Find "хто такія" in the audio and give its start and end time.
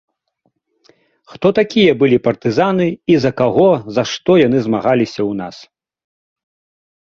1.33-1.91